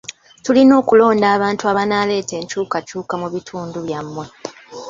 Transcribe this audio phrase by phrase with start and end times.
[0.43, 4.25] Tulina okulonda abantu abanaaleeta enkyukakyuka mu bitundu bya mmwe.